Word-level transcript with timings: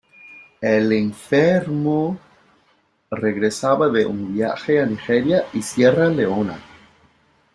El 0.61 0.93
enfermo 0.93 2.17
regresaba 3.11 3.87
de 3.89 4.03
un 4.07 4.33
viaje 4.33 4.81
a 4.81 4.85
Nigeria 4.87 5.43
y 5.53 5.61
Sierra 5.61 6.07
Leona. 6.09 6.57